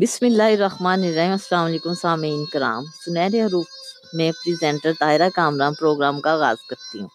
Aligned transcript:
بسم 0.00 0.26
اللہ 0.26 0.42
الرحمن 0.42 1.02
الرحیم، 1.04 1.32
السلام 1.32 1.64
علیکم 1.64 1.94
سامعین 1.94 2.44
کرام۔ 2.44 2.84
سنہرے 3.06 3.42
حروف 3.42 3.66
میں 4.12 4.32
پریزنٹر 4.32 4.92
طاہرہ 5.00 5.28
کامران 5.34 5.74
پروگرام 5.74 6.20
کا 6.20 6.32
آغاز 6.32 6.56
کرتی 6.68 7.00
ہوں۔ 7.00 7.08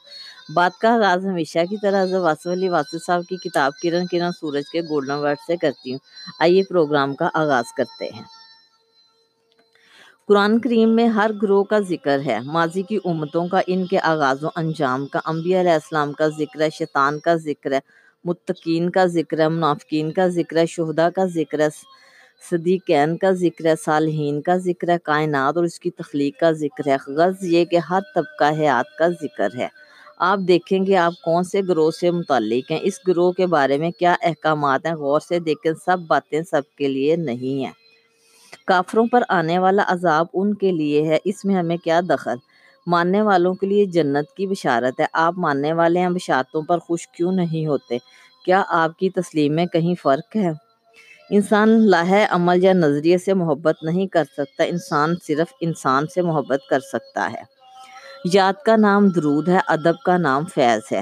بات 0.53 0.79
کا 0.79 0.93
آغاز 0.93 1.25
ہمیشہ 1.25 1.59
کی 1.69 1.77
طرح 1.81 2.05
واصف 2.17 2.47
علی 2.47 2.69
واصف 2.69 3.05
صاحب 3.05 3.21
کی 3.29 3.37
کتاب 3.37 3.71
کرن 3.83 4.05
کرن 4.05 4.31
سورج 4.31 4.63
کے 4.71 4.81
گولڈن 4.81 5.11
ورڈ 5.11 5.37
سے 5.47 5.57
کرتی 5.57 5.91
ہوں۔ 5.91 5.99
آئیے 6.39 6.63
پروگرام 6.63 7.15
کا 7.15 7.29
آغاز 7.33 7.73
کرتے 7.77 8.05
ہیں۔ 8.05 8.23
قرآن 10.27 10.59
کریم 10.59 10.95
میں 10.95 11.07
ہر 11.07 11.31
گروہ 11.41 11.63
کا 11.63 11.79
ذکر 11.79 12.19
ہے۔ 12.25 12.39
ماضی 12.39 12.81
کی 12.81 12.99
امتوں 13.05 13.47
کا 13.47 13.61
ان 13.67 13.85
کے 13.85 13.99
آغاز 13.99 14.43
و 14.43 14.47
انجام 14.55 15.07
کا، 15.07 15.19
انبیاء 15.25 15.59
علیہ 15.59 15.71
السلام 15.71 16.13
کا 16.13 16.27
ذکر 16.27 16.61
ہے، 16.61 16.69
شیطان 16.69 17.19
کا 17.19 17.35
ذکر 17.35 17.71
ہے، 17.71 17.79
متقین 18.25 18.89
کا 18.89 19.05
ذکر 19.05 19.39
ہے، 19.39 19.47
منافقین 19.47 20.11
کا 20.11 20.27
ذکر 20.27 20.57
ہے 20.57 20.65
شہدہ 20.65 21.09
کا 21.15 21.25
ذکر 21.25 21.59
ہے۔ 21.59 22.04
صدیقین 22.49 23.17
کا 23.17 23.31
ذکر 23.31 23.65
ہے، 23.65 23.73
صالحین 23.85 24.41
کا 24.41 24.55
ذکر 24.55 24.89
ہے، 24.89 24.97
کائنات 25.03 25.57
اور 25.57 25.65
اس 25.65 25.79
کی 25.79 25.91
تخلیق 25.91 26.39
کا 26.39 26.51
ذکر 26.51 26.87
ہے۔ 26.87 26.95
غرض 27.07 27.43
یہ 27.43 27.65
کہ 27.65 27.75
ہر 27.75 27.99
طبقہ 28.15 28.59
حیات 28.59 28.97
کا 28.97 29.07
ذکر 29.07 29.55
ہے۔ 29.55 29.67
آپ 30.19 30.39
دیکھیں 30.39 30.85
گے 30.85 30.97
آپ 30.97 31.13
کون 31.23 31.43
سے 31.43 31.61
گروہ 31.67 31.91
سے 31.91 32.11
متعلق 32.11 32.71
ہیں؟ 32.71 32.79
اس 32.81 33.07
گروہ 33.07 33.31
کے 33.31 33.47
بارے 33.47 33.77
میں 33.77 33.91
کیا 33.91 34.15
احکامات 34.21 34.85
ہیں؟ 34.85 34.93
غور 34.93 35.19
سے 35.19 35.39
دیکھیں، 35.39 35.71
سب 35.85 35.97
باتیں 36.07 36.41
سب 36.41 36.61
کے 36.77 36.87
لیے 36.87 37.15
نہیں 37.15 37.63
ہیں۔ 37.63 37.71
کافروں 38.67 39.05
پر 39.11 39.23
آنے 39.29 39.59
والا 39.59 39.83
عذاب 39.87 40.25
ان 40.33 40.53
کے 40.53 40.71
لیے 40.71 41.07
ہے۔ 41.07 41.17
اس 41.25 41.45
میں 41.45 41.55
ہمیں 41.55 41.77
کیا 41.77 42.01
دخل؟ 42.09 42.35
ماننے 42.87 43.21
والوں 43.21 43.53
کے 43.53 43.67
لیے 43.67 43.85
جنت 43.85 44.35
کی 44.37 44.47
بشارت 44.47 44.99
ہے۔ 44.99 45.05
آپ 45.13 45.33
ماننے 45.37 45.73
والے 45.73 45.99
ہیں 45.99 46.09
بشارتوں 46.09 46.61
پر 46.61 46.77
خوش 46.77 47.07
کیوں 47.07 47.31
نہیں 47.31 47.67
ہوتے؟ 47.67 47.97
کیا 48.45 48.63
آپ 48.67 48.99
کی 48.99 49.09
تسلیم 49.09 49.55
میں 49.55 49.65
کہیں 49.65 49.95
فرق 50.03 50.35
ہے؟ 50.35 50.64
انسان 51.29 51.69
لاہ 51.69 52.25
عمل 52.29 52.63
یا 52.63 52.73
نظریے 52.73 53.17
سے 53.17 53.33
محبت 53.33 53.75
نہیں 53.83 54.07
کر 54.07 54.23
سکتا، 54.37 54.63
انسان 54.63 55.13
صرف 55.27 55.53
انسان 55.61 56.07
سے 56.07 56.21
محبت 56.21 56.59
کر 56.69 56.79
سکتا 56.79 57.31
ہے۔ 57.31 57.41
یاد 58.33 58.53
کا 58.65 58.75
نام 58.75 59.09
درود 59.09 59.49
ہے، 59.49 59.57
ادب 59.67 60.03
کا 60.05 60.17
نام 60.17 60.45
فیض 60.45 60.93
ہے۔ 60.93 61.01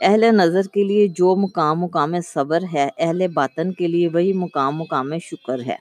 اہل 0.00 0.20
نظر 0.20 0.62
کے 0.72 0.84
لیے 0.84 1.08
جو 1.08 1.36
مقام 1.36 1.80
مقام 1.80 2.14
صبر 2.20 2.62
ہے، 2.74 2.88
اہل 2.98 3.26
باطن 3.28 3.72
کے 3.72 3.86
لیے 3.86 4.08
وہی 4.08 4.32
مقام 4.32 4.76
مقام 4.76 5.18
شکر 5.18 5.58
ہے۔ 5.66 5.76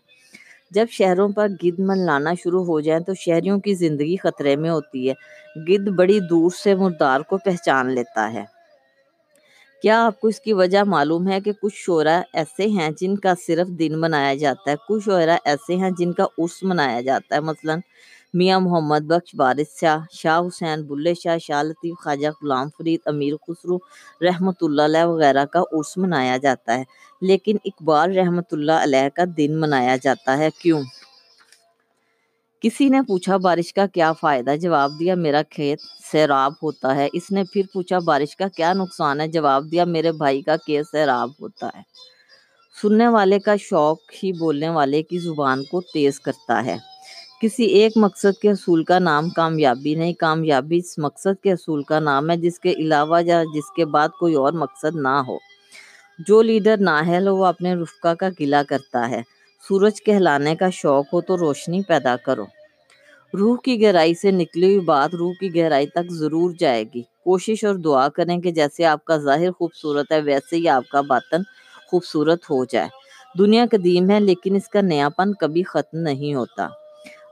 جب 0.72 0.86
شہروں 0.92 1.30
پر 1.30 1.48
گد 1.64 1.80
من 1.80 2.00
لانا 2.00 2.34
شروع 2.44 2.66
ہو 2.66 2.80
جائیں 2.80 3.02
تو 3.02 3.14
شہریوں 3.14 3.60
کی 3.60 3.74
زندگی 3.74 4.16
خطرے 4.18 4.56
میں 4.56 4.70
ہوتی 4.70 5.10
ہے۔ 5.10 5.14
گد 5.68 5.88
بڑی 5.88 6.20
دور 6.20 6.52
سے 6.64 6.76
مردار 6.76 7.20
کو 7.20 7.38
پہچان 7.38 7.92
لیتا 7.92 8.34
ہے۔ 8.34 8.63
کیا 9.84 9.98
آپ 10.06 10.20
کو 10.22 10.28
اس 10.28 10.40
کی 10.42 10.54
وجہ 10.54 10.84
معلوم 10.84 11.28
ہے 11.28 11.40
کہ 11.42 11.52
کچھ 11.62 11.74
شعرا 11.76 12.22
ایسے 12.34 12.68
ہیں 12.68 12.90
جن 13.00 13.16
کا 13.18 13.34
صرف 13.48 13.68
دن 13.80 14.00
منایا 14.02 14.34
جاتا 14.34 14.72
ہے؟ 14.72 14.76
کچھ 14.88 15.04
شعرا 15.06 15.38
ایسے 15.46 15.76
ہیں 15.76 15.90
جن 15.98 16.14
کا 16.14 16.24
عرس 16.38 16.62
منایا 16.64 17.02
جاتا 17.02 17.36
ہے، 17.36 17.40
مثلا 17.42 17.76
میاں 18.34 18.60
محمد 18.60 19.02
بخش 19.08 19.36
بارش 19.36 19.80
شاہ 19.80 20.00
شاہ 20.12 20.40
حسین 20.40 20.84
بلے 20.88 21.14
شاہ 21.14 21.38
شاہ 21.38 21.64
لطیف 21.64 21.96
خواجہ 22.04 22.28
غلام 22.42 22.70
فرید، 22.78 23.00
امیر 23.06 23.34
خسرو 23.48 23.78
رحمۃ 24.22 24.60
اللہ 24.62 24.82
علیہ 24.82 25.04
وغیرہ 25.06 25.46
کا 25.46 25.62
عرس 25.72 25.98
منایا 25.98 26.38
جاتا 26.38 26.78
ہے۔ 26.78 26.84
لیکن 27.22 27.58
اقبال 27.66 28.18
رحمۃ 28.18 28.50
اللہ 28.52 28.78
علیہ 28.84 29.10
کا 29.16 29.24
دن 29.38 29.60
منایا 29.60 29.96
جاتا 30.04 30.38
ہے، 30.38 30.50
کیوں؟ 30.62 30.82
کسی 32.64 32.90
نے 32.90 33.02
پوچھا 33.02 33.38
بارش 33.38 33.74
کا 33.74 33.86
کیا 33.86 34.14
فائدہ؟ 34.14 34.56
جواب 34.62 34.92
دیا، 35.00 35.16
میرا 35.16 35.42
کھیت 35.50 35.80
سیراب 36.12 36.54
ہوتا 36.64 36.96
ہے۔ 36.96 37.08
اس 37.14 37.32
نے 37.32 37.44
پھر 37.54 37.62
پوچھا، 37.74 38.00
بارش 38.00 38.36
کا 38.36 38.48
کیا 38.48 38.74
نقصان 38.74 39.22
ہے؟ 39.22 39.28
جواب 39.28 39.72
دیا، 39.72 39.84
میرے 39.84 40.12
بھائی 40.12 40.42
کا 40.42 40.56
کھیت 40.58 40.86
سیراب 40.92 41.30
ہوتا 41.42 41.68
ہے۔ 41.68 41.82
سننے 42.82 43.08
والے 43.08 43.40
کا 43.40 43.56
شوق 43.60 43.98
ہی 44.24 44.32
بولنے 44.34 44.70
والے 44.70 45.04
کی 45.04 45.18
زبان 45.18 45.64
کو 45.64 45.82
تیز 45.82 46.20
کرتا 46.20 46.66
ہے۔ 46.66 46.78
کسی 47.42 47.64
ایک 47.64 47.92
مقصد 47.96 48.42
کے 48.42 48.52
اصول 48.52 48.84
کا 48.84 49.00
نام 49.00 49.30
کامیابی 49.30 49.96
نہیں، 49.96 50.14
کامیابی 50.14 50.78
اس 50.78 50.98
مقصد 50.98 51.44
کے 51.44 51.52
اصول 51.52 51.84
کا 51.84 52.00
نام 52.00 52.30
ہے 52.30 52.38
جس 52.38 52.60
کے 52.60 52.72
علاوہ 52.72 53.24
یا 53.24 53.44
جس 53.44 53.72
کے 53.76 53.86
بعد 53.86 54.10
کوئی 54.20 54.34
اور 54.34 54.54
مقصد 54.54 54.96
نہ 54.96 55.22
ہو۔ 55.28 55.38
جو 56.28 56.42
لیڈر 56.42 56.78
نااہل 56.78 57.28
ہو، 57.28 57.36
وہ 57.36 57.46
اپنے 57.46 57.74
رفقہ 57.74 58.14
کا 58.14 58.30
گلا 58.40 58.64
کرتا 58.64 59.10
ہے۔ 59.10 59.33
سورج 59.68 60.04
کہلانے 60.04 60.56
کا 60.56 60.70
شوق 60.70 61.14
ہو 61.14 61.22
تو 61.22 61.38
روشنی 61.38 61.82
پیدا 61.82 62.16
کرو۔ 62.16 62.46
روح 63.40 63.58
کی 63.64 63.82
گہرائی 63.82 64.14
سے 64.14 64.32
نکلی 64.32 64.66
ہوئی 64.66 64.80
بات 64.80 65.16
روح 65.16 65.34
کی 65.40 65.56
گہرائی 65.56 65.88
تک 65.88 66.12
ضرور 66.12 66.54
جائے 66.60 66.84
گی۔ 66.84 67.02
کوشش 67.02 67.64
اور 67.64 67.76
دعا 67.76 68.10
کریں 68.10 68.38
کہ 68.38 68.52
جیسے 68.52 68.86
آپ 68.86 69.06
کا 69.06 69.18
ظاہر 69.18 69.52
خوبصورت 69.52 70.12
ہے، 70.12 70.20
ویسے 70.22 70.56
ہی 70.56 70.68
آپ 70.68 70.84
کا 70.90 71.02
باطن 71.02 71.42
خوبصورت 71.88 72.50
ہو 72.50 72.66
جائے۔ 72.66 72.88
دنیا 73.38 73.66
قدیم 73.72 74.10
ہے، 74.10 74.20
لیکن 74.20 74.56
اس 74.56 74.70
کا 74.70 74.82
نیا 74.82 75.10
پن 75.10 75.34
کبھی 75.34 75.64
ختم 75.64 75.98
نہیں 75.98 76.36
ہوتا۔ 76.36 76.68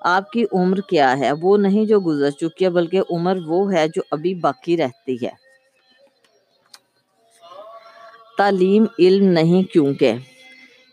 آپ 0.01 0.31
کی 0.31 0.45
عمر 0.51 0.77
کیا 0.77 1.17
ہے؟ 1.17 1.31
وہ 1.41 1.57
نہیں 1.57 1.85
جو 1.85 1.99
گزر 1.99 2.29
چکی 2.29 2.65
ہے، 2.65 2.69
بلکہ 2.69 3.01
عمر 3.09 3.37
وہ 3.45 3.73
ہے 3.73 3.87
جو 3.87 4.01
ابھی 4.11 4.33
باقی 4.33 4.77
رہتی 4.77 5.15
ہے۔ 5.25 5.31
تعلیم، 8.37 8.85
علم 8.99 9.25
نہیں، 9.25 9.63
کیونکہ 9.63 10.13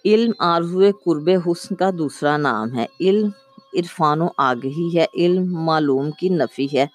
علم 0.04 0.32
آرزو 0.38 0.81
قرب 1.04 1.31
حسن 1.47 1.75
کا 1.75 1.91
دوسرا 1.98 2.36
نام 2.36 2.78
ہے۔ 2.78 2.86
علم 3.00 3.28
عرفان 3.75 4.20
و 4.20 4.28
آگہی 4.36 4.98
ہے۔ 4.98 5.06
علم 5.14 5.64
معلوم 5.64 6.10
کی 6.10 6.28
نفی 6.28 6.66
ہے۔ 6.75 6.86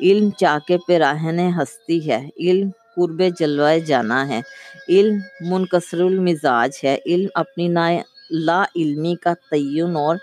علم 0.00 0.30
چاک 0.30 0.72
پراہن 0.86 1.38
ہستی 1.38 2.10
ہے۔ 2.10 2.28
علم 2.36 2.70
قرب 2.96 3.22
جلوہ 3.38 3.78
جانا 3.78 4.28
ہے۔ 4.28 4.40
علم 4.88 5.18
منکسر 5.40 6.00
المزاج 6.00 6.70
ہے۔ 6.84 6.98
علم 7.06 7.28
اپنی 7.34 7.68
نا، 7.68 7.88
لا 8.30 8.64
علمی 8.76 9.14
کا 9.14 9.34
تعین 9.50 9.96
اور 9.96 10.16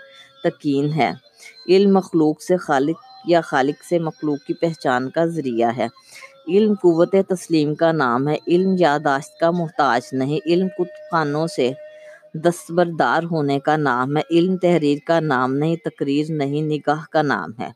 تکین 0.44 0.92
ہے۔ 0.92 1.12
علم 1.68 1.94
مخلوق 1.94 2.42
سے 2.42 2.56
خالق 2.56 2.96
یا 3.24 3.40
خالق 3.40 3.84
سے 3.84 3.98
مخلوق 3.98 4.46
کی 4.46 4.54
پہچان 4.54 5.10
کا 5.10 5.24
ذریعہ 5.26 5.70
ہے۔ 5.76 5.86
علم 6.48 6.72
قوت 6.82 7.14
تسلیم 7.28 7.74
کا 7.74 7.92
نام 7.92 8.28
ہے۔ 8.28 8.36
علم 8.46 8.74
یاداشت 8.78 9.38
کا 9.40 9.50
محتاج 9.50 10.02
نہیں۔ 10.12 10.38
علم 10.46 10.68
کتب 10.68 11.10
خانوں 11.10 11.46
سے 11.46 11.72
دستبردار 12.34 13.22
ہونے 13.22 13.60
کا 13.60 13.76
نام 13.76 14.16
ہے۔ 14.16 14.22
علم 14.30 14.56
تحریر 14.56 14.98
کا 15.06 15.20
نام 15.20 15.54
نہیں، 15.54 15.76
تقریر 15.76 16.26
نہیں، 16.28 16.62
نگاہ 16.62 17.04
کا 17.10 17.22
نام 17.22 17.50
ہے۔ 17.58 17.70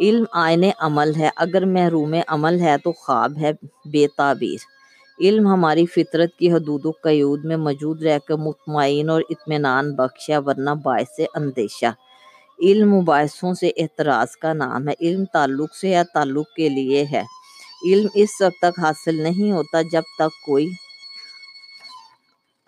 علم 0.00 0.24
آئین 0.32 0.64
عمل 0.78 1.14
ہے۔ 1.14 1.30
اگر 1.36 1.66
محروم 1.66 2.14
عمل 2.26 2.60
ہے 2.60 2.76
تو 2.84 2.92
خواب 2.92 3.38
ہے 3.40 3.52
بے 3.92 4.06
تعبیر۔ 4.16 4.58
علم 5.20 5.46
ہماری 5.46 5.86
فطرت 5.86 6.36
کی 6.38 6.52
حدود 6.52 6.86
و 6.86 6.90
قیود 6.90 7.44
میں 7.44 7.56
موجود 7.56 8.02
رہ 8.02 8.18
کر 8.18 8.34
مطمئن 8.34 9.10
اور 9.10 9.22
اطمینان 9.30 9.94
بخش 9.94 10.30
ہے 10.30 10.38
ورنہ 10.38 10.70
باعث 10.70 11.20
اندیشہ۔ 11.34 11.86
علم 12.62 12.94
مباحثوں 12.94 13.54
سے 13.54 13.68
اعتراض 13.76 14.36
کا 14.36 14.52
نام 14.52 14.88
ہے۔ 14.88 14.94
علم 15.00 15.24
تعلق 15.24 15.74
سے 15.74 15.88
یا 15.88 16.02
تعلق 16.14 16.52
کے 16.52 16.68
لیے 16.68 17.04
ہے۔ 17.12 17.22
علم 17.90 18.06
اس 18.14 18.30
وقت 18.40 18.58
تک 18.62 18.80
حاصل 18.80 19.22
نہیں 19.22 19.52
ہوتا 19.52 19.82
جب 19.82 20.02
تک 20.18 20.46
کوئی 20.46 20.68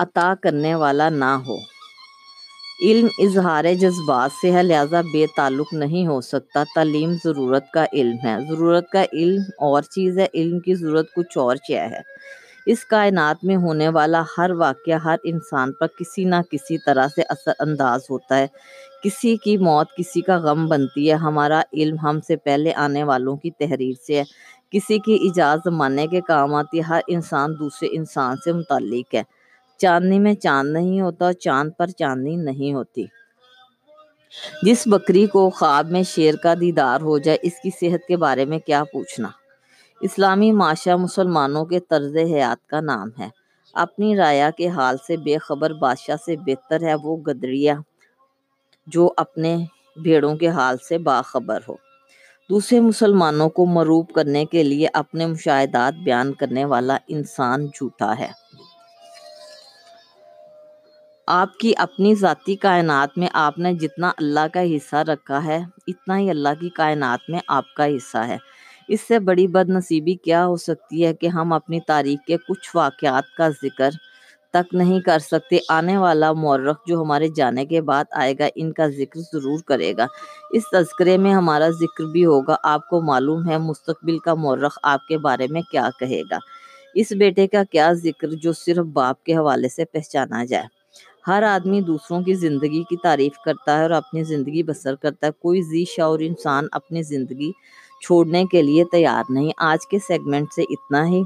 عطا 0.02 0.34
کرنے 0.42 0.74
والا 0.74 1.08
نہ 1.08 1.36
ہو۔ 1.46 1.56
علم 2.82 3.06
اظہار 3.18 3.64
جذبات 3.74 4.30
سے 4.42 4.52
ہے، 4.52 4.62
لہٰذا 4.62 5.00
بے 5.12 5.26
تعلق 5.36 5.72
نہیں 5.72 6.06
ہو 6.06 6.20
سکتا۔ 6.20 6.64
تعلیم 6.74 7.12
ضرورت 7.24 7.70
کا 7.70 7.84
علم 7.92 8.16
ہے۔ 8.24 8.36
ضرورت 8.48 8.90
کا 8.90 9.04
علم 9.12 9.42
اور 9.58 9.82
چیز 9.82 10.18
ہے، 10.18 10.26
علم 10.34 10.60
کی 10.60 10.74
ضرورت 10.74 11.06
کچھ 11.16 11.38
اور 11.38 11.56
چیز 11.56 11.78
ہے۔ 11.78 12.00
اس 12.66 12.84
کائنات 12.84 13.44
میں 13.44 13.56
ہونے 13.56 13.88
والا 13.88 14.22
ہر 14.38 14.50
واقعہ 14.50 14.94
ہر 14.94 15.16
انسان 15.24 15.72
پر 15.72 15.86
کسی 15.86 16.24
نہ 16.24 16.34
کسی 16.50 16.78
طرح 16.78 17.06
سے 17.16 17.22
اثر 17.28 17.52
انداز 17.58 18.00
ہوتا 18.10 18.38
ہے۔ 18.38 18.46
کسی 19.04 19.36
کی 19.36 19.56
موت 19.56 19.86
کسی 19.98 20.20
کا 20.20 20.36
غم 20.36 20.66
بنتی 20.66 21.08
ہے۔ 21.08 21.14
ہمارا 21.14 21.62
علم 21.72 21.96
ہم 22.02 22.20
سے 22.20 22.36
پہلے 22.36 22.74
آنے 22.74 23.02
والوں 23.04 23.36
کی 23.36 23.50
تحریر 23.50 23.94
سے 24.06 24.18
ہے۔ 24.18 24.24
کسی 24.70 24.98
کی 24.98 25.28
اجازت 25.30 25.68
ماننے 25.68 26.06
کے 26.06 26.20
کام 26.20 26.54
آتی 26.54 26.76
ہے۔ 26.78 26.82
ہر 26.82 27.00
انسان 27.06 27.54
دوسرے 27.58 27.88
انسان 27.92 28.36
سے 28.44 28.52
متعلق 28.52 29.14
ہے۔ 29.14 29.22
چاندنی 29.80 30.18
میں 30.18 30.34
چاند 30.34 30.72
نہیں 30.72 31.00
ہوتا، 31.00 31.32
چاند 31.32 31.70
پر 31.78 31.86
چاندنی 31.86 32.36
نہیں 32.36 32.74
ہوتی۔ 32.74 33.04
جس 34.62 34.82
بکری 34.86 35.26
کو 35.26 35.50
خواب 35.50 35.90
میں 35.90 36.02
شیر 36.02 36.34
کا 36.34 36.54
دیدار 36.60 37.00
ہو 37.00 37.18
جائے، 37.18 37.38
اس 37.42 37.52
کی 37.62 37.70
صحت 37.80 38.08
کے 38.08 38.16
بارے 38.16 38.44
میں 38.44 38.58
کیا 38.58 38.84
پوچھنا؟ 38.92 39.28
اسلامی 40.00 40.52
معاشرہ 40.52 40.96
مسلمانوں 40.96 41.64
کے 41.64 41.80
طرز 41.80 42.16
حیات 42.16 42.66
کا 42.66 42.80
نام 42.80 43.08
ہے۔ 43.18 43.28
اپنی 43.74 44.16
رایا 44.16 44.50
کے 44.50 44.68
حال 44.68 44.96
سے 45.06 45.16
بے 45.16 45.38
خبر، 45.38 45.72
بادشاہ 45.72 46.16
سے 46.26 46.36
بہتر 46.36 46.82
ہے 46.82 46.94
وہ 46.94 47.16
گدڑیا 47.16 47.74
جو 48.86 49.12
اپنے 49.16 49.56
بھیڑوں 50.02 50.36
کے 50.36 50.48
حال 50.48 50.76
سے 50.88 50.98
باخبر 50.98 51.58
ہو۔ 51.68 51.74
دوسرے 52.50 52.80
مسلمانوں 52.80 53.48
کو 53.48 53.66
مروب 53.66 54.08
کرنے 54.08 54.44
کے 54.44 54.62
لیے 54.62 54.88
اپنے 54.92 55.26
مشاہدات 55.26 55.94
بیان 56.04 56.32
کرنے 56.32 56.64
والا 56.64 56.96
انسان 57.08 57.66
جھوٹا 57.66 58.18
ہے۔ 58.18 58.28
آپ 61.32 61.58
کی 61.58 61.72
اپنی 61.76 62.14
ذاتی 62.14 62.56
کائنات 62.56 63.18
میں 63.18 63.28
آپ 63.32 63.58
نے 63.58 63.74
جتنا 63.74 64.10
اللہ 64.16 64.46
کا 64.52 64.62
حصہ 64.62 64.96
رکھا 64.96 65.44
ہے، 65.44 65.60
اتنا 65.86 66.18
ہی 66.18 66.30
اللہ 66.30 66.48
کی 66.60 66.68
کائنات 66.68 67.30
میں 67.30 67.38
آپ 67.46 67.74
کا 67.74 67.86
حصہ 67.86 68.18
ہے۔ 68.18 68.36
اس 68.88 69.00
سے 69.00 69.18
بڑی 69.18 69.46
بد 69.46 69.68
نصیبی 69.68 70.14
کیا 70.14 70.46
ہو 70.46 70.56
سکتی 70.56 71.06
ہے 71.06 71.14
کہ 71.14 71.26
ہم 71.26 71.52
اپنی 71.52 71.80
تاریخ 71.80 72.26
کے 72.26 72.36
کچھ 72.48 72.76
واقعات 72.76 73.36
کا 73.36 73.48
ذکر 73.48 73.90
تک 74.50 74.74
نہیں 74.74 75.00
کر 75.00 75.18
سکتے؟ 75.18 75.58
آنے 75.68 75.96
والا 75.96 76.32
مورخ 76.32 76.76
جو 76.86 77.02
ہمارے 77.02 77.28
جانے 77.28 77.66
کے 77.66 77.80
بعد 77.80 78.04
آئے 78.10 78.34
گا، 78.38 78.44
ان 78.54 78.72
کا 78.72 78.86
ذکر 78.86 79.20
ضرور 79.32 79.58
کرے 79.58 79.92
گا۔ 79.98 80.06
اس 80.50 80.62
تذکرے 80.72 81.16
میں 81.16 81.32
ہمارا 81.34 81.68
ذکر 81.68 82.04
بھی 82.04 82.24
ہوگا۔ 82.24 82.56
آپ 82.62 82.88
کو 82.88 83.00
معلوم 83.00 83.48
ہے 83.48 83.58
مستقبل 83.58 84.18
کا 84.18 84.34
مورخ 84.34 84.78
آپ 84.82 85.06
کے 85.08 85.18
بارے 85.18 85.46
میں 85.50 85.62
کیا 85.70 85.88
کہے 85.98 86.22
گا۔ 86.30 86.38
اس 86.94 87.12
بیٹے 87.12 87.46
کا 87.46 87.62
کیا 87.70 87.92
ذکر 87.92 88.28
جو 88.28 88.52
صرف 88.52 88.86
باپ 88.92 89.24
کے 89.24 89.36
حوالے 89.36 89.68
سے 89.68 89.84
پہچانا 89.84 90.44
جائے؟ 90.44 90.79
ہر 91.26 91.42
آدمی 91.42 91.80
دوسروں 91.80 92.22
کی 92.22 92.34
زندگی 92.34 92.82
کی 92.82 92.96
تعریف 92.96 93.32
کرتا 93.44 93.76
ہے 93.78 93.82
اور 93.82 93.90
اپنی 93.90 94.24
زندگی 94.24 94.62
بسر 94.62 94.94
کرتا 94.94 95.26
ہے۔ 95.26 95.32
کوئی 95.32 95.62
ذی 95.62 95.84
شعور 95.84 96.18
انسان 96.20 96.66
اپنی 96.72 97.02
زندگی 97.02 97.52
چھوڑنے 98.06 98.44
کے 98.44 98.62
لیے 98.62 98.84
تیار 98.84 99.24
نہیں۔ 99.28 99.50
آج 99.56 99.86
کے 99.86 99.98
سیگمنٹ 99.98 100.52
سے 100.54 100.62
اتنا 100.62 101.06
ہی۔ 101.06 101.22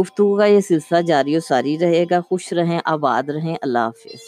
گفتگو 0.00 0.36
کا 0.36 0.44
یہ 0.44 0.60
سلسلہ 0.60 1.00
جاری 1.00 1.36
و 1.36 1.40
ساری 1.40 1.78
رہے 1.78 2.04
گا۔ 2.10 2.20
خوش 2.20 2.52
رہیں، 2.52 2.80
آباد 2.84 3.22
رہیں۔ 3.22 3.56
اللہ 3.62 3.78
حافظ۔ 3.78 4.22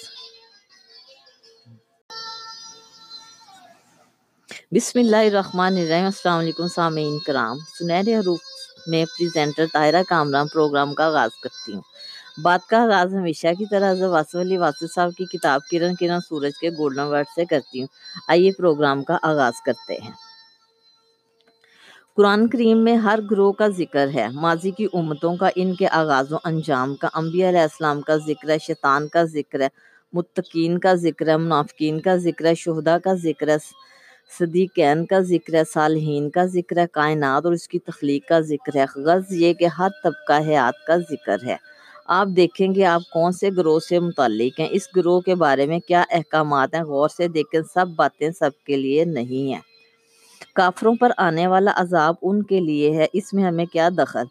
بسم 4.73 4.99
اللہ 4.99 5.17
الرحمن 5.17 5.77
الرحیم۔ 5.77 6.05
السلام 6.05 6.39
علیکم 6.39 6.69
سامعین 6.69 7.19
کرام۔ 7.19 7.57
سنہرے 7.79 8.17
حروف 8.17 8.39
میں 8.87 9.05
پریزنٹر 9.05 9.65
طاہرہ 9.73 10.03
کامران 10.09 10.49
پروگرام 10.49 10.95
کا 10.95 11.07
آغاز 11.07 11.31
کرتی 11.43 11.75
ہوں۔ 11.75 11.83
بات 12.39 12.67
کا 12.67 12.79
آغاز 12.79 13.15
ہمیشہ 13.15 13.49
کی 13.59 13.65
طرح 13.71 13.91
حضرت 13.91 14.11
واسف 14.11 14.37
علی 14.37 14.57
واسف 14.59 14.95
صاحب 14.95 15.11
کی 15.17 15.25
کتاب 15.29 15.61
کرن 15.71 15.95
کرن 15.95 16.21
سورج 16.21 16.59
کے 16.61 16.71
گولڈن 16.71 17.07
ورڈ 17.09 17.27
سے 17.35 17.45
کرتی 17.45 17.81
ہوں 17.81 17.87
آئیے 18.29 18.51
پروگرام 18.53 19.03
کا 19.03 19.19
آغاز 19.23 19.61
کرتے 19.63 19.95
ہیں 19.95 20.13
قرآن 22.17 22.47
کریم 22.49 22.83
میں 22.85 22.95
ہر 22.97 23.21
گروہ 23.31 23.53
کا 23.53 23.69
ذکر 23.69 24.09
ہے 24.15 24.27
ماضی 24.33 24.71
کی 24.71 24.87
امتوں 24.95 25.37
کا 25.37 25.49
ان 25.57 25.75
کے 25.75 25.87
آغاز 25.93 26.33
و 26.33 26.39
انجام 26.45 26.95
کا 26.97 27.09
انبیاء 27.15 27.49
علیہ 27.49 27.61
السلام 27.61 28.01
کا 28.01 28.17
ذکر 28.19 28.51
ہے 28.51 28.59
شیطان 28.59 29.09
کا 29.09 29.25
ذکر 29.31 29.61
ہے 29.61 29.69
متقین 30.13 30.79
کا 30.79 30.95
ذکر 30.97 31.29
ہے 31.29 31.37
منافقین 31.37 32.01
کا 32.01 32.17
ذکر 32.19 32.47
ہے 32.47 32.55
شہدہ 32.57 32.97
کا 33.05 33.15
ذکر 33.23 33.49
ہے 33.49 33.57
صدیقین 34.31 35.05
کا 35.07 35.21
ذکر 35.23 35.55
ہے 35.55 35.63
صالحین 35.73 36.29
کا 36.31 36.45
ذکر 36.49 36.79
ہے 36.79 36.87
کائنات 36.93 37.45
اور 37.45 37.53
اس 37.53 37.67
کی 37.69 37.79
تخلیق 37.81 38.29
کا 38.29 38.41
ذکر 38.43 38.77
ہے 38.77 38.85
غرض 38.97 39.33
یہ 39.33 39.53
کہ 39.55 39.67
ہر 39.79 39.89
طبقہ 40.05 40.41
حیات 40.41 40.85
کا 40.87 40.97
ذکر 41.11 41.45
ہے 41.45 41.57
آپ 42.07 42.27
دیکھیں 42.37 42.75
گے 42.75 42.85
آپ 42.85 43.03
کون 43.13 43.33
سے 43.33 43.51
گروہ 43.57 43.79
سے 43.79 43.99
متعلق 43.99 44.61
ہیں؟ 44.61 44.69
اس 44.71 44.89
گروہ 44.97 45.21
کے 45.21 45.35
بارے 45.35 45.67
میں 45.67 45.79
کیا 45.79 46.05
احکامات 46.11 46.75
ہیں؟ 46.75 46.83
غور 46.83 47.09
سے 47.09 47.29
دیکھیں، 47.29 47.61
سب 47.75 47.87
باتیں 47.97 48.31
سب 48.31 48.51
کے 48.67 48.77
لیے 48.77 49.05
نہیں 49.05 49.53
ہیں۔ 49.53 49.61
کافروں 50.55 50.95
پر 51.01 51.13
آنے 51.17 51.47
والا 51.47 51.73
عذاب 51.77 52.15
ان 52.23 52.43
کے 52.43 52.61
لیے 52.61 52.97
ہے، 52.97 53.07
اس 53.13 53.35
میں 53.35 53.45
ہمیں 53.45 53.67
کیا 53.67 53.89
دخل؟ 53.99 54.23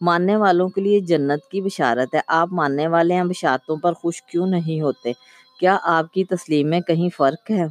ماننے 0.00 0.36
والوں 0.36 0.68
کے 0.68 0.80
لیے 0.80 1.00
جنت 1.00 1.50
کی 1.50 1.60
بشارت 1.60 2.14
ہے۔ 2.14 2.20
آپ 2.26 2.48
ماننے 2.52 2.86
والے 2.86 3.14
ہیں 3.14 3.24
بشارتوں 3.24 3.76
پر 3.76 3.92
خوش 3.92 4.22
کیوں 4.22 4.46
نہیں 4.46 4.80
ہوتے؟ 4.80 5.12
کیا 5.60 5.78
آپ 5.82 6.12
کی 6.12 6.24
تسلیم 6.24 6.70
میں 6.70 6.80
کہیں 6.80 7.08
فرق 7.16 7.50
ہے؟ 7.50 7.64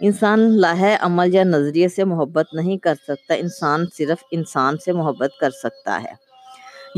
انسان 0.00 0.40
لاہ 0.40 0.96
عمل 1.00 1.34
یا 1.34 1.44
نظریے 1.44 1.88
سے 1.88 2.04
محبت 2.04 2.46
نہیں 2.52 2.76
کر 2.76 2.94
سکتا، 2.94 3.34
انسان 3.34 3.84
صرف 3.94 4.24
انسان 4.30 4.76
سے 4.84 4.92
محبت 4.92 5.30
کر 5.40 5.50
سکتا 5.50 6.02
ہے۔ 6.04 6.25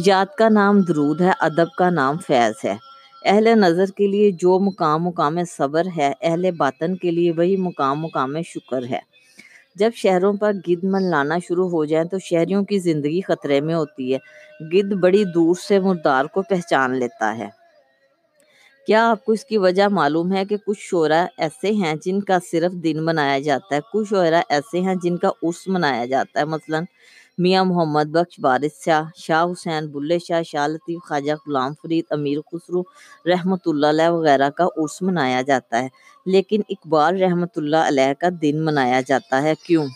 یاد 0.06 0.26
کا 0.36 0.48
نام 0.48 0.80
درود 0.80 1.20
ہے، 1.20 1.30
ادب 1.40 1.76
کا 1.78 1.90
نام 1.90 2.18
فیض 2.18 2.64
ہے۔ 2.64 2.76
اہل 3.24 3.44
نظر 3.44 3.84
کے 3.96 4.06
لیے 4.06 4.30
جو 4.30 4.58
مقام 4.58 5.04
مقام 5.04 5.38
صبر 5.56 5.86
ہے، 5.96 6.12
اہل 6.20 6.50
باطن 6.50 6.96
کے 6.96 7.10
لیے 7.10 7.32
وہی 7.32 7.56
مقام 7.56 8.00
مقام 8.00 8.42
شکر 8.42 8.82
ہے۔ 8.90 8.98
جب 9.74 9.90
شہروں 9.94 10.32
پر 10.32 10.52
گد 10.68 10.84
من 10.84 11.02
لانا 11.02 11.38
شروع 11.48 11.68
ہو 11.68 11.84
جائیں 11.84 12.06
تو 12.06 12.18
شہریوں 12.18 12.64
کی 12.64 12.78
زندگی 12.78 13.20
خطرے 13.20 13.60
میں 13.60 13.74
ہوتی 13.74 14.14
ہے۔ 14.14 14.18
گد 14.72 14.92
بڑی 14.92 15.24
دور 15.24 15.54
سے 15.54 15.78
مردار 15.78 16.24
کو 16.24 16.42
پہچان 16.42 16.98
لیتا 16.98 17.38
ہے۔ 17.38 17.48
کیا 18.86 19.10
آپ 19.10 19.24
کو 19.24 19.32
اس 19.32 19.44
کی 19.44 19.58
وجہ 19.58 19.88
معلوم 19.88 20.32
ہے 20.32 20.44
کہ 20.44 20.56
کچھ 20.56 20.80
شعرا 20.80 21.26
ایسے 21.36 21.72
ہیں 21.72 21.94
جن 22.04 22.20
کا 22.20 22.38
صرف 22.50 22.72
دن 22.72 23.04
منایا 23.04 23.38
جاتا 23.38 23.74
ہے؟ 23.74 23.80
کچھ 23.92 24.08
شعرا 24.08 24.42
ایسے 24.48 24.80
ہیں 24.80 24.94
جن 25.02 25.16
کا 25.16 25.28
عرس 25.28 25.68
منایا 25.68 26.06
جاتا 26.06 26.40
ہے۔ 26.40 26.44
مثلا 26.44 26.80
میاں 27.38 27.64
محمد 27.64 28.04
بخش 28.04 28.40
بارش 28.40 28.84
شاہ 28.84 29.02
شاہ 29.16 29.44
حسین، 29.44 29.86
بلے 29.86 30.18
شاہ 30.18 30.42
شاہ 30.42 30.66
لطیف، 30.66 30.98
خواجہ 31.08 31.32
غلام 31.32 31.72
فرید، 31.82 32.04
امیر 32.10 32.38
خسرو 32.52 32.82
رحمۃ 33.26 33.64
اللہ 33.66 33.86
علیہ 33.86 34.08
وغیرہ 34.08 34.50
کا 34.50 34.64
عرس 34.64 35.02
منایا 35.02 35.42
جاتا 35.42 35.82
ہے۔ 35.82 35.88
لیکن 36.26 36.60
اقبال 36.68 37.22
رحمۃ 37.22 37.54
اللہ 37.56 37.76
علیہ 37.76 38.12
کا 38.20 38.28
دن 38.42 38.64
منایا 38.64 39.00
جاتا 39.06 39.42
ہے۔ 39.42 39.54
کیوں؟ 39.66 39.86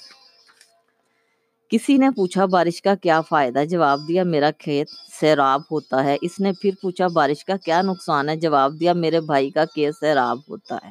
کسی 1.70 1.96
نے 1.96 2.10
پوچھا 2.10 2.44
بارش 2.46 2.82
کا 2.82 2.94
کیا 2.94 3.20
فائدہ؟ 3.20 3.64
جواب 3.70 4.00
دیا، 4.08 4.24
میرا 4.24 4.50
کھیت 4.50 4.88
سیراب 5.20 5.60
ہوتا 5.70 6.04
ہے۔ 6.04 6.16
اس 6.20 6.40
نے 6.40 6.52
پھر 6.52 6.70
پوچھا، 6.82 7.06
بارش 7.06 7.44
کا 7.44 7.56
کیا 7.56 7.82
نقصان 7.82 8.28
ہے؟ 8.28 8.36
جواب 8.36 8.80
دیا، 8.80 8.92
میرے 8.92 9.20
بھائی 9.20 9.50
کا 9.50 9.64
کھیت 9.64 9.94
سیراب 10.00 10.38
ہوتا 10.48 10.78
ہے۔ 10.84 10.90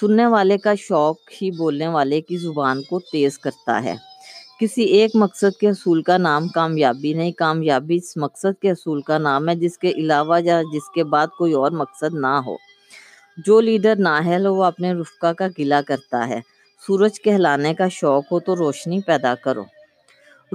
سننے 0.00 0.26
والے 0.26 0.58
کا 0.58 0.74
شوق 0.74 1.16
ہی 1.42 1.50
بولنے 1.50 1.88
والے 1.88 2.20
کی 2.20 2.36
زبان 2.36 2.82
کو 2.82 3.00
تیز 3.00 3.38
کرتا 3.38 3.84
ہے۔ 3.84 4.11
کسی 4.60 4.82
ایک 4.82 5.10
مقصد 5.14 5.58
کے 5.60 5.68
حصول 5.68 6.02
کا 6.02 6.18
نام 6.18 6.48
کامیابی 6.48 7.12
نہیں۔ 7.12 7.32
کامیابی 7.32 7.96
اس 7.96 8.16
مقصد 8.16 8.60
کے 8.62 8.70
حصول 8.70 9.02
کا 9.02 9.18
نام 9.18 9.48
ہے 9.48 9.54
جس 9.54 9.78
کے 9.78 9.88
علاوہ 9.88 10.42
یا 10.42 10.62
جس 10.62 10.90
کے 10.94 11.04
بعد 11.04 11.26
کوئی 11.38 11.52
اور 11.52 11.70
مقصد 11.70 12.14
نہ 12.14 12.40
ہو۔ 12.46 12.56
جو 13.46 13.60
لیڈر 13.60 13.96
نااہل 13.96 14.46
ہو، 14.46 14.54
وہ 14.54 14.64
اپنے 14.64 14.92
رفقہ 14.92 15.32
کا 15.32 15.46
گلا 15.58 15.80
کرتا 15.86 16.28
ہے۔ 16.28 16.40
سورج 16.86 17.20
کہلانے 17.20 17.74
کا 17.74 17.88
شوق 17.88 18.32
ہو، 18.32 18.40
تو 18.40 18.56
روشنی 18.56 19.00
پیدا 19.00 19.34
کرو۔ 19.34 19.64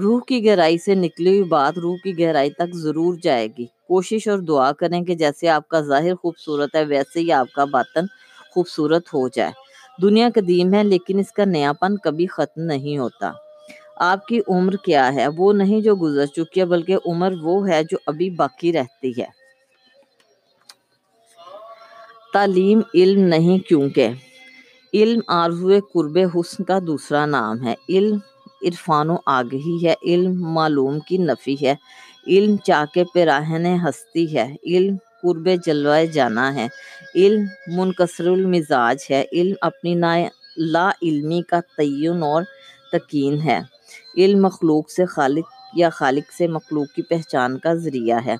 روح 0.03 0.19
کی 0.27 0.45
گہرائی 0.45 0.77
سے 0.77 0.95
نکلی 0.95 1.29
ہوئی 1.29 1.43
بات 1.43 1.77
روح 1.77 1.95
کی 2.03 2.19
گہرائی 2.19 2.49
تک 2.49 2.73
ضرور 2.73 3.15
جائے 3.23 3.47
گی۔ 3.57 3.65
کوشش 3.65 4.27
اور 4.27 4.39
دعا 4.39 4.71
کریں 4.71 5.01
کہ 5.01 5.15
جیسے 5.15 5.49
آپ 5.49 5.67
کا 5.67 5.81
ظاہر 5.81 6.15
خوبصورت 6.15 6.75
ہے، 6.75 6.83
ویسے 6.83 7.19
ہی 7.19 7.31
آپ 7.31 7.47
کا 7.55 7.65
باطن 7.65 8.05
خوبصورت 8.53 9.07
ہو 9.13 9.27
جائے۔ 9.27 9.51
دنیا 10.01 10.29
قدیم 10.35 10.73
ہے، 10.73 10.83
لیکن 10.83 11.19
اس 11.19 11.31
کا 11.31 11.45
نیا 11.45 11.73
پن 11.73 11.97
کبھی 11.97 12.27
ختم 12.27 12.61
نہیں 12.61 12.97
ہوتا۔ 12.97 13.31
آپ 13.99 14.25
کی 14.27 14.39
عمر 14.47 14.75
کیا 14.75 15.13
ہے؟ 15.13 15.27
وہ 15.37 15.53
نہیں 15.53 15.81
جو 15.81 15.95
گزر 15.95 16.25
چکی 16.25 16.59
ہے، 16.59 16.65
بلکہ 16.65 16.97
عمر 17.05 17.33
وہ 17.41 17.69
ہے 17.69 17.83
جو 17.83 17.97
ابھی 18.05 18.29
باقی 18.29 18.73
رہتی 18.73 19.21
ہے۔ 19.21 19.25
تعلیم 22.33 22.81
علم 22.93 23.21
نہیں 23.21 23.57
کیونکہ۔ 23.59 24.09
علم 24.93 25.19
آرزو 25.27 25.69
قرب 25.93 26.19
حسن 26.35 26.63
کا 26.63 26.79
دوسرا 26.87 27.25
نام 27.25 27.67
ہے۔ 27.67 27.73
علم 27.89 28.17
عرفان 28.61 29.09
و 29.09 29.15
آگہی 29.25 29.87
ہے۔ 29.87 29.93
علم 30.03 30.53
معلوم 30.53 30.99
کی 30.99 31.17
نفی 31.17 31.55
ہے۔ 31.61 31.75
علم 32.27 32.57
چاکے 32.57 33.03
پیراہن 33.13 33.65
ہستی 33.65 34.37
ہے۔ 34.37 34.55
علم 34.63 34.95
قرب 35.21 35.49
جلوہ 35.65 36.05
جانا 36.05 36.55
ہے۔ 36.55 36.67
علم 37.15 37.43
منکسر 37.67 38.27
المزاج 38.27 38.97
ہے۔ 39.09 39.25
علم 39.31 39.55
اپنی 39.61 39.95
لا 40.57 40.89
علمی 41.01 41.41
کا 41.41 41.59
تعین 41.77 42.23
اور 42.23 42.43
تکین 42.91 43.41
ہے۔ 43.41 43.76
علم 44.17 44.41
مخلوق 44.41 44.89
سے 44.91 45.05
خالق 45.05 45.45
یا 45.73 45.89
خالق 45.89 46.33
سے 46.33 46.47
مخلوق 46.47 46.95
کی 46.95 47.01
پہچان 47.01 47.57
کا 47.57 47.73
ذریعہ 47.73 48.19
ہے۔ 48.25 48.35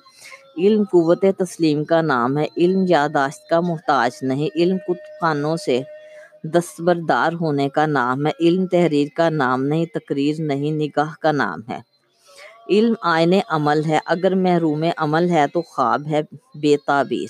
علم 0.58 0.82
قوت 0.82 1.24
تسلیم 1.38 1.84
کا 1.84 2.00
نام 2.02 2.38
ہے۔ 2.38 2.46
علم 2.56 2.84
یاداشت 2.88 3.48
کا 3.48 3.60
محتاج 3.60 4.10
نہیں۔ 4.22 4.48
علم 4.54 4.78
کتب 4.78 5.20
خانوں 5.20 5.56
سے 5.56 5.80
دستبردار 6.44 7.32
ہونے 7.40 7.68
کا 7.68 7.86
نام 7.86 8.26
ہے۔ 8.26 8.30
علم 8.40 8.66
تحریر 8.66 9.08
کا 9.16 9.28
نام 9.28 9.64
نہیں، 9.64 9.86
تقریر 9.94 10.34
نہیں، 10.38 10.70
نگاہ 10.70 11.12
کا 11.20 11.32
نام 11.32 11.60
ہے۔ 11.68 11.80
علم 12.70 12.94
آئین 13.02 13.32
عمل 13.48 13.84
ہے۔ 13.84 13.98
اگر 14.04 14.34
محروم 14.34 14.84
عمل 14.96 15.30
ہے 15.30 15.46
تو 15.52 15.62
خواب 15.62 16.06
ہے 16.10 16.20
بے 16.54 16.76
تعبیر۔ 16.86 17.28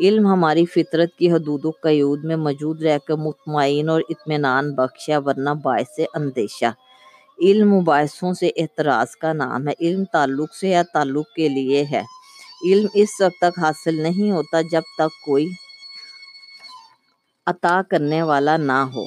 علم 0.00 0.26
ہماری 0.26 0.66
فطرت 0.66 1.16
کی 1.18 1.32
حدود 1.32 1.64
و 1.64 1.70
قیود 1.70 2.24
میں 2.24 2.36
موجود 2.36 2.82
رہ 2.82 2.98
کر 3.06 3.14
مطمئن 3.14 3.88
اور 3.88 4.00
اطمینان 4.08 4.74
بخش 4.74 5.08
ہے 5.08 5.16
ورنہ 5.16 5.50
باعث 5.50 6.00
اندیشہ۔ 6.14 6.66
علم 7.42 7.74
مباحثوں 7.74 8.32
سے 8.34 8.50
اعتراض 8.56 9.16
کا 9.16 9.32
نام 9.32 9.68
ہے۔ 9.68 9.72
علم 9.80 10.04
تعلق 10.04 10.54
سے 10.54 10.68
یا 10.68 10.82
تعلق 10.92 11.32
کے 11.32 11.48
لیے 11.48 11.84
ہے۔ 11.92 12.02
علم 12.64 12.86
اس 12.94 13.08
وقت 13.20 13.40
تک 13.40 13.58
حاصل 13.58 14.02
نہیں 14.02 14.30
ہوتا 14.30 14.60
جب 14.60 14.80
تک 14.98 15.24
کوئی 15.24 15.48
عطا 17.46 17.80
کرنے 17.90 18.22
والا 18.22 18.56
نہ 18.56 18.84
ہو۔ 18.94 19.04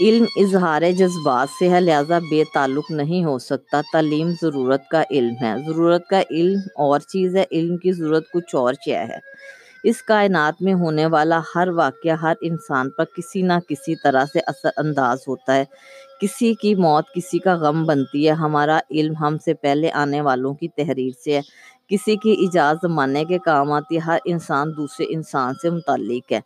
علم 0.00 0.24
اظہار 0.36 0.82
جذبات 0.90 1.48
سے 1.58 1.68
ہے، 1.68 1.80
لہذا 1.80 2.18
بے 2.30 2.44
تعلق 2.54 2.90
نہیں 2.90 3.24
ہو 3.24 3.38
سکتا۔ 3.38 3.80
تعلیم 3.92 4.30
ضرورت 4.42 4.88
کا 4.88 5.02
علم 5.10 5.34
ہے۔ 5.40 5.54
ضرورت 5.66 6.08
کا 6.08 6.22
علم 6.30 6.58
اور 6.76 7.00
چیز 7.00 7.36
ہے، 7.36 7.44
علم 7.52 7.76
کی 7.76 7.92
ضرورت 7.92 8.24
کچھ 8.32 8.54
اور 8.56 8.74
چیز 8.74 8.94
ہے۔ 8.94 9.18
اس 9.84 10.02
کائنات 10.02 10.62
میں 10.62 10.74
ہونے 10.74 11.06
والا 11.06 11.40
ہر 11.54 11.68
واقعہ 11.68 12.12
ہر 12.12 12.34
انسان 12.40 12.90
پر 12.90 13.04
کسی 13.04 13.42
نہ 13.42 13.52
کسی 13.68 13.94
طرح 13.96 14.24
سے 14.32 14.40
اثر 14.46 14.68
انداز 14.76 15.18
ہوتا 15.28 15.56
ہے۔ 15.56 15.64
کسی 16.20 16.54
کی 16.54 16.74
موت 16.74 17.04
کسی 17.14 17.38
کا 17.38 17.54
غم 17.54 17.84
بنتی 17.84 18.26
ہے۔ 18.26 18.32
ہمارا 18.32 18.80
علم 18.90 19.14
ہم 19.20 19.38
سے 19.38 19.54
پہلے 19.54 19.90
آنے 19.92 20.20
والوں 20.20 20.54
کی 20.54 20.68
تحریر 20.68 21.10
سے 21.24 21.36
ہے۔ 21.36 21.40
کسی 21.88 22.16
کی 22.16 22.46
اجازت 22.48 22.84
ماننے 22.84 23.24
کے 23.24 23.38
کام 23.38 23.72
آتی 23.72 23.94
ہے۔ 23.94 24.00
ہر 24.00 24.18
انسان 24.24 24.76
دوسرے 24.76 25.06
انسان 25.08 25.54
سے 25.62 25.70
متعلق 25.70 26.32
ہے۔ 26.32 26.40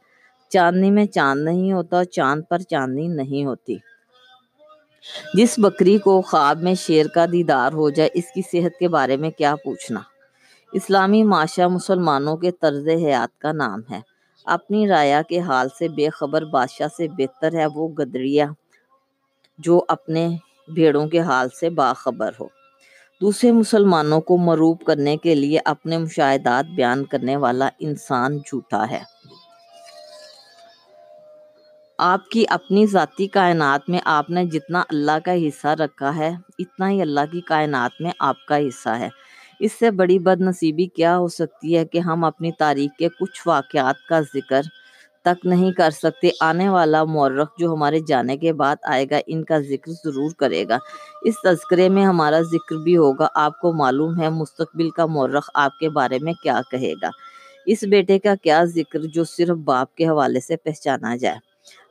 چاندنی 0.48 0.90
میں 0.90 1.06
چاند 1.06 1.44
نہیں 1.44 1.72
ہوتا 1.72 2.04
چاند 2.04 2.42
پر 2.48 2.58
چاندنی 2.58 3.08
نہیں 3.08 3.44
ہوتی۔ 3.44 3.76
جس 5.34 5.54
بکری 5.58 5.98
کو 5.98 6.22
خواب 6.22 6.62
میں 6.62 6.74
شیر 6.74 7.06
کا 7.06 7.26
دیدار 7.32 7.72
ہو 7.72 7.90
جائے، 7.90 8.08
اس 8.14 8.24
کی 8.34 8.42
صحت 8.52 8.78
کے 8.78 8.88
بارے 8.88 9.16
میں 9.16 9.30
کیا 9.30 9.54
پوچھنا؟ 9.64 10.00
اسلامی 10.72 11.22
معاشرہ 11.22 11.68
مسلمانوں 11.68 12.36
کے 12.36 12.50
طرز 12.50 12.88
حیات 12.88 13.38
کا 13.38 13.52
نام 13.52 13.80
ہے۔ 13.90 14.00
اپنی 14.44 14.88
رایا 14.88 15.22
کے 15.22 15.40
حال 15.40 15.68
سے 15.78 15.88
بے 15.88 16.08
خبر، 16.08 16.44
بادشاہ 16.44 16.88
سے 16.96 17.08
بہتر 17.08 17.54
ہے، 17.54 17.66
وہ 17.66 17.88
گدڑیا 17.88 18.46
جو 19.64 19.84
اپنے 19.88 20.28
بھیڑوں 20.68 21.06
کے 21.08 21.20
حال 21.20 21.48
سے 21.60 21.70
باخبر 21.70 22.30
ہو۔ 22.40 22.48
دوسرے 23.20 23.52
مسلمانوں 23.52 24.20
کو 24.20 24.36
مروب 24.36 24.80
کرنے 24.80 25.16
کے 25.16 25.34
لیے 25.34 25.58
اپنے 25.64 25.98
مشاہدات 25.98 26.70
بیان 26.76 27.04
کرنے 27.04 27.36
والا 27.36 27.68
انسان 27.78 28.38
جھوٹا 28.38 28.90
ہے۔ 28.90 29.02
آپ 31.98 32.28
کی 32.28 32.44
اپنی 32.48 32.86
ذاتی 32.86 33.26
کائنات 33.26 33.88
میں 33.88 34.00
آپ 34.04 34.30
نے 34.30 34.44
جتنا 34.44 34.82
اللہ 34.88 35.18
کا 35.24 35.32
حصہ 35.32 35.68
رکھا 35.68 36.16
ہے، 36.16 36.34
اتنا 36.58 36.90
ہی 36.90 37.02
اللہ 37.02 37.32
کی 37.32 37.40
کائنات 37.40 37.90
میں 38.00 38.10
آپ 38.18 38.46
کا 38.46 38.56
حصہ 38.56 38.88
ہے۔ 38.88 39.08
اس 39.60 39.72
سے 39.72 39.90
بڑی 39.90 40.18
بد 40.18 40.40
نصیبی 40.40 40.86
کیا 40.86 41.18
ہو 41.18 41.28
سکتی 41.28 41.76
ہے 41.76 41.84
کہ 41.84 41.98
ہم 41.98 42.24
اپنی 42.24 42.52
تاریخ 42.52 42.98
کے 42.98 43.08
کچھ 43.20 43.48
واقعات 43.48 44.08
کا 44.08 44.20
ذکر 44.20 44.62
تک 45.24 45.46
نہیں 45.46 45.72
کر 45.72 45.90
سکتے۔ 45.90 46.28
آنے 46.40 46.68
والا 46.68 47.04
مورخ 47.04 47.48
جو 47.58 47.72
ہمارے 47.74 48.00
جانے 48.00 48.36
کے 48.36 48.52
بعد 48.52 48.76
آئے 48.82 49.04
گا، 49.10 49.18
ان 49.26 49.44
کا 49.44 49.58
ذکر 49.58 49.92
ضرور 50.04 50.30
کرے 50.30 50.64
گا۔ 50.68 50.78
اس 51.22 51.34
تذکرے 51.44 51.88
میں 51.88 52.04
ہمارا 52.04 52.40
ذکر 52.40 52.76
بھی 52.76 52.96
ہوگا۔ 52.96 53.28
آپ 53.34 53.60
کو 53.60 53.72
معلوم 53.72 54.20
ہے 54.20 54.28
مستقبل 54.30 54.90
کا 54.90 55.06
مورخ 55.06 55.50
آپ 55.54 55.78
کے 55.78 55.88
بارے 55.88 56.18
میں 56.22 56.32
کیا 56.42 56.60
کہے 56.70 56.92
گا۔ 57.02 57.10
اس 57.66 57.84
بیٹے 57.90 58.18
کا 58.18 58.34
کیا 58.42 58.64
ذکر 58.64 59.00
جو 59.02 59.24
صرف 59.24 59.56
باپ 59.64 59.94
کے 59.94 60.08
حوالے 60.08 60.40
سے 60.40 60.56
پہچانا 60.56 61.16
جائے؟ 61.16 61.38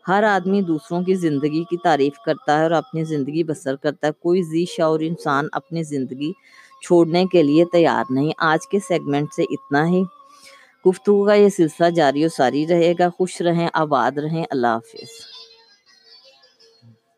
ہر 0.07 0.23
آدمی 0.23 0.61
دوسروں 0.61 1.01
کی 1.01 1.13
زندگی 1.13 1.63
کی 1.63 1.77
تعریف 1.83 2.13
کرتا 2.25 2.57
ہے 2.57 2.63
اور 2.63 2.71
اپنی 2.71 3.03
زندگی 3.03 3.43
بسر 3.43 3.75
کرتا 3.75 4.07
ہے۔ 4.07 4.11
کوئی 4.19 4.43
ذی 4.43 4.65
شعور 4.65 5.00
انسان 5.00 5.47
اپنی 5.51 5.83
زندگی 5.83 6.31
چھوڑنے 6.88 7.25
کے 7.25 7.43
لیے 7.43 7.65
تیار 7.65 8.03
نہیں۔ 8.09 8.31
آج 8.38 8.67
کے 8.67 8.79
سیگمنٹ 8.79 9.27
سے 9.35 9.43
اتنا 9.43 9.88
ہی۔ 9.88 10.03
گفتگو 10.88 11.25
کا 11.25 11.33
یہ 11.33 11.50
سلسلہ 11.50 11.89
جاری 11.89 12.25
و 12.25 12.29
ساری 12.29 12.67
رہے 12.67 12.93
گا۔ 13.00 13.09
خوش 13.17 13.41
رہیں، 13.41 13.69
آباد 13.73 14.11
رہیں۔ 14.17 14.45
اللہ 14.50 14.67
حافظ۔ 14.67 15.30